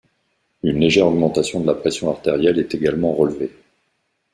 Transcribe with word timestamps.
Une 0.63 0.79
légère 0.79 1.05
augmentation 1.05 1.59
de 1.59 1.67
la 1.67 1.75
pression 1.75 2.09
artérielle 2.09 2.57
est 2.57 2.73
également 2.73 3.13
relevée. 3.13 3.51